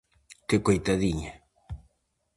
[0.47, 1.31] Que coitadiña!